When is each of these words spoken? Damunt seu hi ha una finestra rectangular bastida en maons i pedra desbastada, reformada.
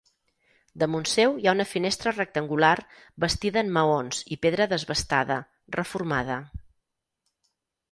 Damunt 0.83 1.03
seu 1.09 1.35
hi 1.41 1.45
ha 1.49 1.53
una 1.57 1.67
finestra 1.73 2.13
rectangular 2.15 2.73
bastida 3.25 3.63
en 3.63 3.71
maons 3.77 4.23
i 4.37 4.39
pedra 4.47 4.69
desbastada, 4.75 5.39
reformada. 5.79 6.41